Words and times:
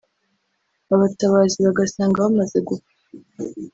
abatabazi 0.93 1.57
bagasanga 1.65 2.23
bamaze 2.25 2.57
gupfa 2.67 2.91